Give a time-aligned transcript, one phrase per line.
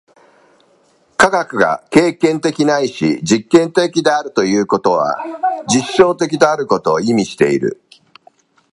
[1.15, 5.23] 科学が経験的ないし実験的であるということは、
[5.67, 7.79] 実証的であることを意味している。